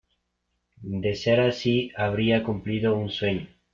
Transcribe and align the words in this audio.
De 0.81 1.13
ser 1.15 1.39
así, 1.39 1.91
habría 1.95 2.41
cumplido 2.43 2.97
un 2.97 3.11
sueño. 3.11 3.47